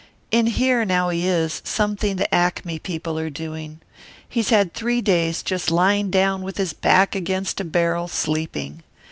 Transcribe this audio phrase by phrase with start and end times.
[0.31, 3.81] In here now he is something the Acme people are doing.
[4.27, 8.81] He's had three days, just lying down with his back against a barrel sleeping.